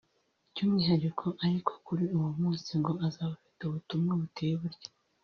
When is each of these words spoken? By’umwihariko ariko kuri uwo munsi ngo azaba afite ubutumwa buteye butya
By’umwihariko 0.51 1.25
ariko 1.45 1.71
kuri 1.85 2.05
uwo 2.15 2.29
munsi 2.39 2.69
ngo 2.79 2.91
azaba 3.07 3.31
afite 3.37 3.61
ubutumwa 3.65 4.11
buteye 4.21 4.53
butya 4.61 4.91